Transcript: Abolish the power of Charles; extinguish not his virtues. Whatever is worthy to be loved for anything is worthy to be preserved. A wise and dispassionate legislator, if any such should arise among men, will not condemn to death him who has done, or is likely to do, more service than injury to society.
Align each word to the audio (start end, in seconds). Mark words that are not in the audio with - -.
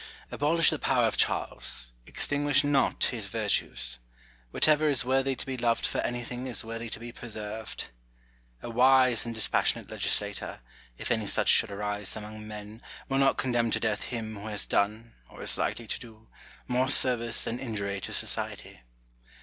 Abolish 0.31 0.71
the 0.71 0.79
power 0.79 1.05
of 1.05 1.15
Charles; 1.15 1.91
extinguish 2.07 2.63
not 2.63 3.03
his 3.03 3.27
virtues. 3.27 3.99
Whatever 4.49 4.89
is 4.89 5.05
worthy 5.05 5.35
to 5.35 5.45
be 5.45 5.57
loved 5.57 5.85
for 5.85 5.99
anything 5.99 6.47
is 6.47 6.63
worthy 6.63 6.89
to 6.89 6.99
be 6.99 7.11
preserved. 7.11 7.89
A 8.63 8.69
wise 8.71 9.27
and 9.27 9.35
dispassionate 9.35 9.91
legislator, 9.91 10.61
if 10.97 11.11
any 11.11 11.27
such 11.27 11.49
should 11.49 11.69
arise 11.69 12.15
among 12.15 12.47
men, 12.47 12.81
will 13.09 13.19
not 13.19 13.37
condemn 13.37 13.69
to 13.69 13.79
death 13.79 14.05
him 14.05 14.37
who 14.37 14.47
has 14.47 14.65
done, 14.65 15.13
or 15.29 15.43
is 15.43 15.55
likely 15.59 15.85
to 15.85 15.99
do, 15.99 16.29
more 16.67 16.89
service 16.89 17.43
than 17.43 17.59
injury 17.59 18.01
to 18.01 18.11
society. 18.11 18.81